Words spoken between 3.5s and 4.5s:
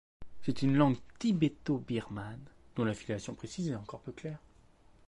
est encore peu claire.